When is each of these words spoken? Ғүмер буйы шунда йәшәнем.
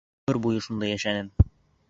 Ғүмер 0.21 0.39
буйы 0.45 0.63
шунда 0.69 0.89
йәшәнем. 0.95 1.31